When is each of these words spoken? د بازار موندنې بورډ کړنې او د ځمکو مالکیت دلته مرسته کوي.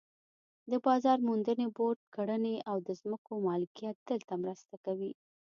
د 0.71 0.73
بازار 0.85 1.17
موندنې 1.27 1.67
بورډ 1.75 1.99
کړنې 2.15 2.55
او 2.69 2.77
د 2.87 2.89
ځمکو 3.01 3.31
مالکیت 3.47 3.97
دلته 4.09 4.33
مرسته 4.43 4.75
کوي. 4.85 5.11